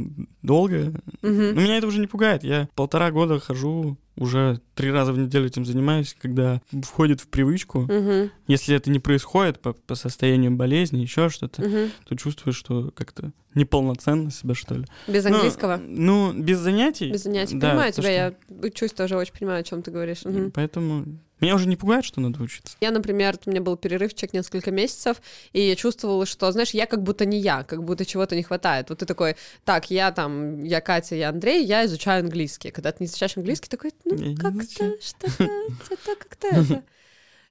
[0.41, 0.93] долго.
[1.27, 1.55] Угу.
[1.55, 2.43] Но меня это уже не пугает.
[2.43, 7.81] Я полтора года хожу, уже три раза в неделю этим занимаюсь, когда входит в привычку.
[7.81, 8.29] Угу.
[8.47, 11.91] Если это не происходит по, по состоянию болезни, еще что-то, угу.
[12.07, 14.85] то чувствуешь, что как-то неполноценно себя, что ли.
[15.07, 15.77] Без английского?
[15.77, 17.11] Ну, ну без занятий.
[17.11, 17.55] Без занятий.
[17.57, 18.11] Да, понимаю тебя, что...
[18.11, 18.33] я
[18.67, 20.25] учусь тоже, очень понимаю, о чем ты говоришь.
[20.25, 20.51] Угу.
[20.53, 21.05] Поэтому
[21.39, 22.75] меня уже не пугает, что надо учиться.
[22.81, 25.17] Я, например, у меня был перерывчик несколько месяцев,
[25.53, 28.89] и я чувствовала, что, знаешь, я как будто не я, как будто чего-то не хватает.
[28.89, 32.71] Вот ты такой, так, я там, я Катя, я Андрей, я изучаю английский.
[32.71, 36.83] Когда ты не изучаешь английский, такой, ну, как-то, что-то, это как-то это...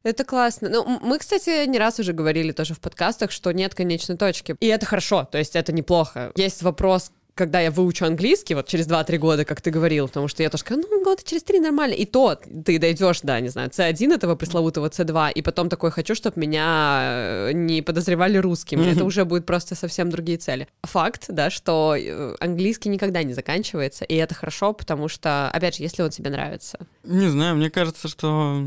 [0.07, 0.69] Это классно.
[0.69, 4.55] Ну, мы, кстати, не раз уже говорили тоже в подкастах, что нет конечной точки.
[4.61, 6.31] И это хорошо, то есть это неплохо.
[6.37, 10.45] Есть вопрос, когда я выучу английский, вот через 2-3 года, как ты говорил, потому что
[10.45, 11.95] я тоже сказала, ну, года через 3 нормально.
[11.95, 16.15] И то ты дойдешь, да, не знаю, C1 этого пресловутого C2, и потом такой хочу,
[16.15, 18.81] чтобы меня э, не подозревали русским.
[18.81, 18.93] Mm-hmm.
[18.93, 20.69] Это уже будет просто совсем другие цели.
[20.85, 25.83] Факт, да, что э, английский никогда не заканчивается, и это хорошо, потому что, опять же,
[25.83, 26.79] если он тебе нравится.
[27.03, 28.63] Не знаю, мне кажется, что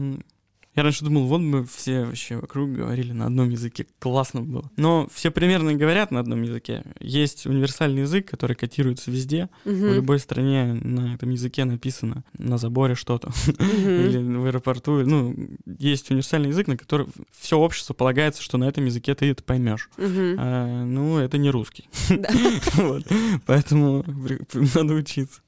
[0.79, 4.71] я раньше думал, вот мы все вообще вокруг говорили на одном языке, классно было.
[4.77, 6.83] Но все примерно говорят на одном языке.
[7.01, 9.49] Есть универсальный язык, который котируется везде.
[9.65, 9.75] Угу.
[9.75, 13.27] В любой стране на этом языке написано на заборе что-то.
[13.27, 13.89] Угу.
[13.89, 15.05] Или в аэропорту.
[15.05, 19.43] Ну, есть универсальный язык, на который все общество полагается, что на этом языке ты это
[19.43, 19.89] поймешь.
[19.97, 20.35] Угу.
[20.37, 21.89] А, ну, это не русский.
[23.45, 24.05] Поэтому
[24.53, 25.41] надо учиться.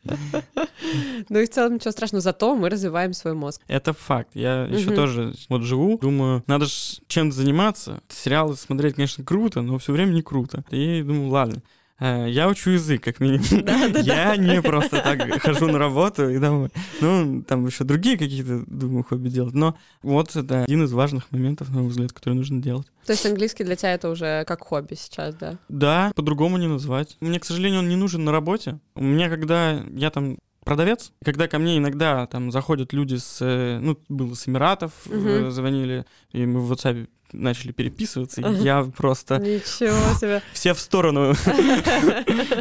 [1.30, 3.62] Ну и в целом ничего страшного, зато мы развиваем свой мозг.
[3.70, 4.32] Это факт.
[4.34, 6.74] Я еще тоже тоже вот живу, думаю, надо же
[7.08, 8.02] чем-то заниматься.
[8.10, 10.64] Сериалы смотреть, конечно, круто, но все время не круто.
[10.72, 11.62] И думаю, ладно,
[12.00, 13.46] э, я учу язык, как минимум.
[13.64, 14.38] Да, да, я да.
[14.38, 16.70] не просто так хожу на работу и домой.
[17.00, 19.54] Ну, там еще другие какие-то, думаю, хобби делать.
[19.54, 22.88] Но вот это один из важных моментов, на мой взгляд, который нужно делать.
[23.06, 25.58] То есть английский для тебя это уже как хобби сейчас, да?
[25.70, 27.18] Да, по-другому не назвать.
[27.20, 28.80] Мне, к сожалению, он не нужен на работе.
[28.96, 31.12] У меня, когда я там продавец.
[31.24, 35.50] Когда ко мне иногда там заходят люди с, э, ну, было с Эмиратов, угу.
[35.50, 39.38] звонили, и мы в WhatsApp начали переписываться, и я просто...
[39.40, 40.42] Ничего себе.
[40.54, 41.34] Все в сторону.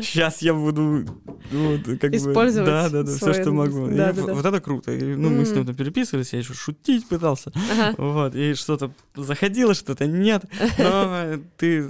[0.02, 1.06] Сейчас я буду
[1.50, 3.88] вот, как Использовать бы, Да, да, да, все, что могу.
[3.88, 4.92] Да, да, вот это круто.
[4.92, 7.52] И, ну, мы с ним там переписывались, я еще шутить пытался.
[7.72, 7.94] Ага.
[7.98, 10.44] Вот, и что-то заходило, что-то нет.
[10.78, 11.82] Но ты...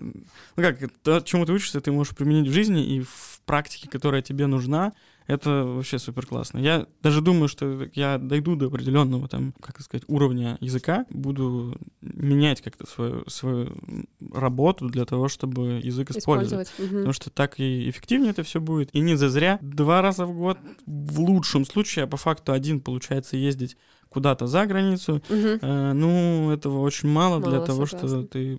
[0.56, 4.22] Ну как, то, чему ты учишься, ты можешь применить в жизни и в практике, которая
[4.22, 4.92] тебе нужна,
[5.30, 6.58] это вообще супер классно.
[6.58, 12.60] Я даже думаю, что я дойду до определенного там, как сказать, уровня языка, буду менять
[12.60, 13.72] как-то свою, свою
[14.32, 16.68] работу для того, чтобы язык использовать.
[16.68, 16.90] использовать.
[16.90, 16.98] Угу.
[16.98, 18.90] Потому что так и эффективнее это все будет.
[18.92, 19.58] И не зазря.
[19.62, 23.76] Два раза в год, в лучшем случае, а по факту один получается ездить
[24.08, 25.22] куда-то за границу.
[25.28, 25.48] Угу.
[25.62, 28.08] Э, ну, этого очень мало, мало для того, согласна.
[28.08, 28.58] что ты...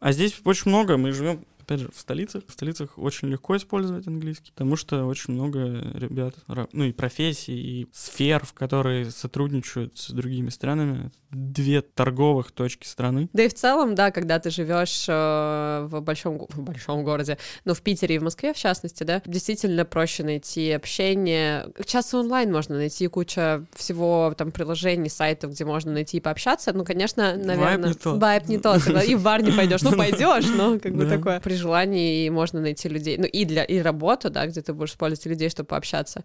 [0.00, 2.44] А здесь очень много, мы живем опять же, в столицах.
[2.46, 6.34] В столицах очень легко использовать английский, потому что очень много ребят,
[6.72, 11.10] ну и профессий, и сфер, в которые сотрудничают с другими странами.
[11.30, 13.28] Две торговых точки страны.
[13.32, 17.74] Да и в целом, да, когда ты живешь э, в большом, в большом городе, ну,
[17.74, 21.68] в Питере и в Москве, в частности, да, действительно проще найти общение.
[21.84, 26.72] Часто онлайн можно найти куча всего, там, приложений, сайтов, где можно найти и пообщаться.
[26.72, 27.76] Ну, конечно, наверное...
[27.76, 28.20] Вайп не тот.
[28.22, 29.04] Вайп не тот.
[29.06, 29.82] И в бар не пойдешь.
[29.82, 33.18] Ну, пойдешь, но как бы такое желании можно найти людей.
[33.18, 36.24] Ну, и для и работу, да, где ты будешь использовать людей, чтобы пообщаться.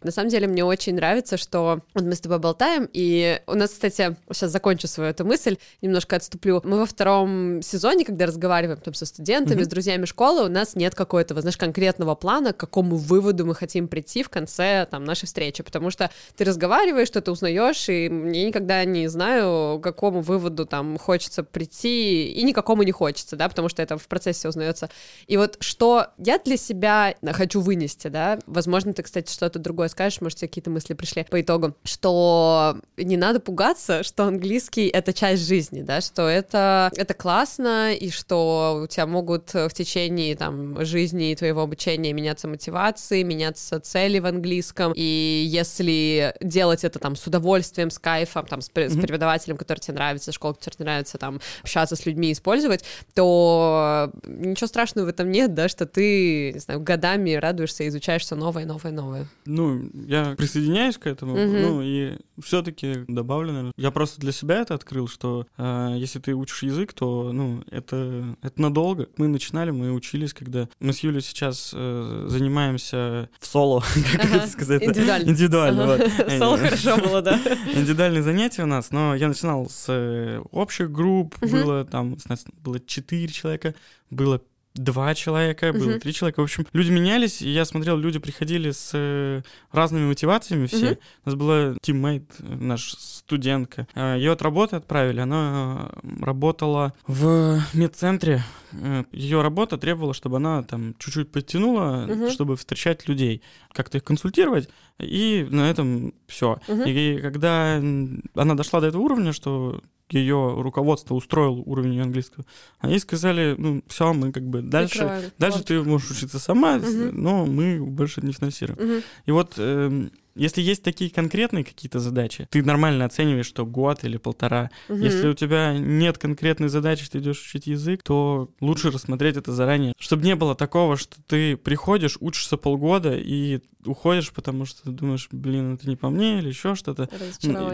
[0.00, 3.70] На самом деле мне очень нравится, что вот мы с тобой болтаем, и у нас,
[3.70, 6.60] кстати, сейчас закончу свою эту мысль, немножко отступлю.
[6.62, 9.64] Мы во втором сезоне, когда разговариваем там со студентами, mm-hmm.
[9.64, 13.88] с друзьями школы, у нас нет какого-то, знаешь, конкретного плана, к какому выводу мы хотим
[13.88, 18.84] прийти в конце там нашей встречи, потому что ты разговариваешь, что-то узнаешь, и мне никогда
[18.84, 23.82] не знаю, к какому выводу там хочется прийти, и никакому не хочется, да, потому что
[23.82, 24.90] это в процессе узнается.
[25.26, 29.98] И вот что я для себя хочу вынести, да, возможно, ты, кстати, что-то другое такое
[29.98, 35.12] скажешь, может, тебе какие-то мысли пришли по итогу, что не надо пугаться, что английский— это
[35.12, 40.84] часть жизни, да, что это, это классно, и что у тебя могут в течение там,
[40.84, 47.16] жизни и твоего обучения меняться мотивации, меняться цели в английском, и если делать это там
[47.16, 48.90] с удовольствием, с кайфом, там, с, mm-hmm.
[48.90, 54.10] с преподавателем, который тебе нравится, школа, которая тебе нравится, там, общаться с людьми, использовать, то
[54.26, 58.66] ничего страшного в этом нет, да, что ты, не знаю, годами радуешься изучаешь все новое,
[58.66, 59.26] новое, новое.
[59.46, 61.58] Ну, я присоединяюсь к этому, угу.
[61.58, 63.72] ну и все-таки добавлю, наверное.
[63.76, 68.36] Я просто для себя это открыл, что э, если ты учишь язык, то ну это
[68.42, 69.08] это надолго.
[69.16, 74.36] Мы начинали, мы учились, когда мы с Юлей сейчас э, занимаемся в соло, как ага.
[74.36, 74.82] это сказать?
[74.82, 75.30] Индивидуально.
[75.30, 75.94] Индивидуально.
[75.94, 76.04] Ага.
[76.18, 76.32] Вот.
[76.38, 77.40] Соло хорошо было, да.
[77.74, 82.44] Индивидуальные занятия у нас, но я начинал с э, общих групп, было там, у нас
[82.62, 83.74] было четыре человека,
[84.10, 84.40] было
[84.74, 85.98] два человека, было uh-huh.
[85.98, 86.40] три человека.
[86.40, 90.92] В общем, люди менялись, и я смотрел, люди приходили с э, разными мотивациями все.
[90.92, 90.98] Uh-huh.
[91.24, 93.86] У нас была тиммейт, наш студентка.
[93.94, 98.42] А, Ее от работы отправили, она работала в медцентре.
[98.72, 102.30] Э, Ее работа требовала, чтобы она там чуть-чуть подтянула, uh-huh.
[102.30, 106.58] чтобы встречать людей, как-то их консультировать, и на этом все.
[106.66, 106.90] Uh-huh.
[106.90, 109.80] И когда она дошла до этого уровня, что
[110.10, 112.44] ее руководство устроил уровень английского,
[112.78, 116.86] они сказали, ну, все, мы как бы дальше, дальше ты можешь учиться сама, угу.
[117.12, 118.78] но мы больше не финансируем.
[118.78, 119.02] Угу.
[119.26, 120.08] И вот э,
[120.38, 124.70] если есть такие конкретные какие-то задачи, ты нормально оцениваешь, что год или полтора.
[124.88, 124.98] Угу.
[124.98, 129.92] Если у тебя нет конкретной задачи, ты идешь учить язык, то лучше рассмотреть это заранее.
[129.98, 135.28] Чтобы не было такого, что ты приходишь, учишься полгода и уходишь, потому что ты думаешь,
[135.30, 137.08] блин, это не по мне или еще что-то.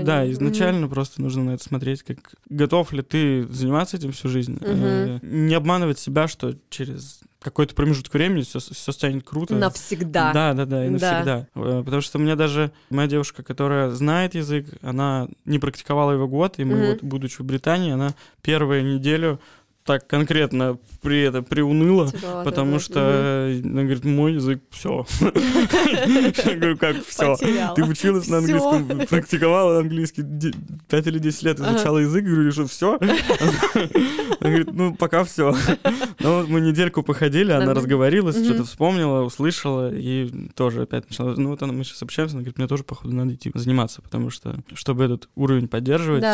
[0.02, 0.94] Да, изначально угу.
[0.94, 4.56] просто нужно на это смотреть, как готов ли ты заниматься этим всю жизнь.
[4.56, 5.26] Угу.
[5.26, 9.54] Не обманывать себя, что через какой-то промежуток времени все, все станет круто.
[9.54, 10.32] Навсегда.
[10.32, 11.24] Да, да, да, и навсегда.
[11.24, 11.46] Да.
[11.54, 16.26] Э, потому что у меня даже моя девушка, которая знает язык, она не практиковала его
[16.26, 16.86] год, и мы угу.
[16.86, 19.40] вот, будучи в Британии, она первую неделю
[19.84, 23.68] так конкретно при этом приуныла, Тяжело, потому да, что угу.
[23.68, 25.06] она говорит, мой язык все.
[25.20, 27.36] Я говорю, как все?
[27.76, 30.22] Ты училась на английском, практиковала английский
[30.88, 32.98] 5 или 10 лет, изучала язык, говорю, что все?
[34.40, 35.54] Она говорит, ну, пока все.
[36.20, 41.62] Ну, мы недельку походили, она разговорилась, что-то вспомнила, услышала, и тоже опять начала, ну, вот
[41.62, 45.04] она, мы сейчас общаемся, она говорит, мне тоже, походу, надо идти заниматься, потому что, чтобы
[45.04, 46.24] этот уровень поддерживать...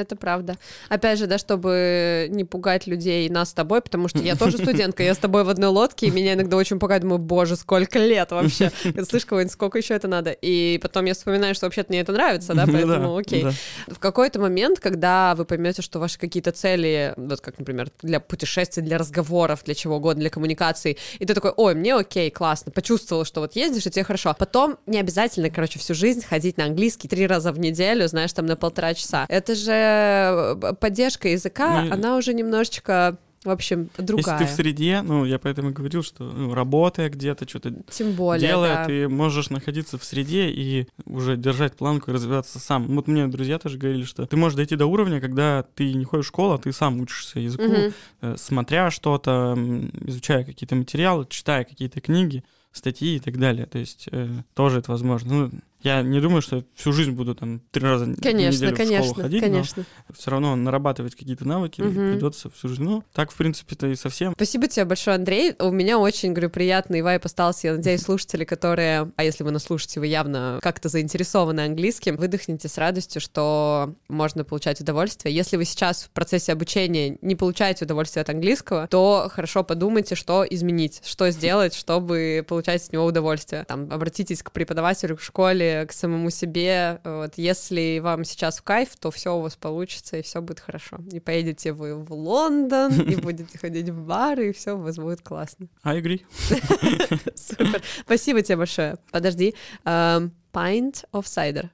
[0.00, 0.56] Это правда.
[0.88, 5.02] Опять же, да, чтобы не пугать людей нас с тобой, потому что я тоже студентка,
[5.02, 8.30] я с тобой в одной лодке, и меня иногда очень пугает, думаю, боже, сколько лет
[8.30, 8.70] вообще,
[9.08, 10.30] слышь, кого-нибудь, сколько еще это надо?
[10.30, 13.46] И потом я вспоминаю, что вообще-то мне это нравится, да, поэтому окей.
[13.86, 18.82] В какой-то момент, когда вы поймете, что ваши какие-то цели, вот как, например, для путешествий,
[18.82, 23.24] для разговоров, для чего угодно, для коммуникации, и ты такой, ой, мне окей, классно, почувствовал,
[23.24, 24.34] что вот ездишь, и тебе хорошо.
[24.38, 28.46] Потом не обязательно, короче, всю жизнь ходить на английский три раза в неделю, знаешь, там
[28.46, 29.26] на полтора часа.
[29.28, 34.38] Это же э, поддержка языка, ну, она уже немножечко в общем, другая.
[34.38, 38.46] Если ты в среде, ну, я поэтому говорил, что ну, работая где-то, что-то Тем более,
[38.46, 38.84] делая, да.
[38.84, 42.86] ты можешь находиться в среде и уже держать планку и развиваться сам.
[42.94, 46.26] Вот мне друзья тоже говорили, что ты можешь дойти до уровня, когда ты не ходишь
[46.26, 47.92] в школу, а ты сам учишься языку, угу.
[48.20, 49.58] э, смотря что-то,
[50.04, 53.64] изучая какие-то материалы, читая какие-то книги статьи и так далее.
[53.64, 55.34] То есть э, тоже это возможно.
[55.34, 55.50] Ну,
[55.82, 59.06] я не думаю, что всю жизнь буду там три раза конечно, в неделю конечно, в
[59.06, 59.84] школу ходить, конечно.
[60.08, 61.92] но все равно нарабатывать какие-то навыки угу.
[61.92, 62.82] придется всю жизнь.
[62.82, 64.32] Ну, так, в принципе-то и совсем.
[64.34, 65.54] Спасибо тебе большое, Андрей.
[65.58, 67.68] У меня очень, говорю, приятный вайп остался.
[67.68, 72.68] Я надеюсь, слушатели, которые, а если вы нас слушаете, вы явно как-то заинтересованы английским, выдохните
[72.68, 75.34] с радостью, что можно получать удовольствие.
[75.34, 80.44] Если вы сейчас в процессе обучения не получаете удовольствие от английского, то хорошо подумайте, что
[80.48, 83.64] изменить, что сделать, чтобы получать с него удовольствие.
[83.66, 87.00] Там, обратитесь к преподавателю в школе, к самому себе.
[87.04, 90.98] Вот, если вам сейчас в кайф, то все у вас получится, и все будет хорошо.
[91.12, 95.22] И поедете вы в Лондон, и будете ходить в бары, и все у вас будет
[95.22, 95.68] классно.
[95.82, 96.22] I agree.
[97.34, 97.82] Супер.
[98.02, 98.96] Спасибо тебе большое.
[99.10, 99.54] Подожди.
[99.84, 101.70] Um, pint of cider.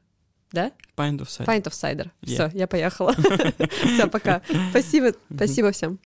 [0.53, 0.73] Да?
[0.97, 1.47] Pint of cider.
[1.47, 2.11] Pint of cider.
[2.23, 2.49] Yeah.
[2.49, 3.15] Все, я поехала.
[3.95, 4.43] Все, пока.
[4.71, 5.99] Спасибо, спасибо всем.